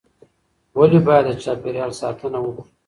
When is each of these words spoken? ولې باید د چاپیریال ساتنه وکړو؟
ولې 0.77 0.99
باید 1.07 1.25
د 1.35 1.39
چاپیریال 1.43 1.91
ساتنه 2.01 2.37
وکړو؟ 2.41 2.63